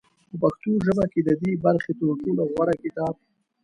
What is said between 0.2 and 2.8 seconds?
په پښتو ژبه کې د دې برخې تر ټولو غوره